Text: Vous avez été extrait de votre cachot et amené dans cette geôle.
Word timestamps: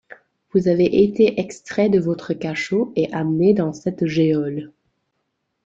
Vous 0.51 0.67
avez 0.67 1.03
été 1.03 1.39
extrait 1.39 1.87
de 1.87 1.99
votre 1.99 2.33
cachot 2.33 2.91
et 2.95 3.13
amené 3.13 3.53
dans 3.53 3.71
cette 3.71 4.07
geôle. 4.07 4.73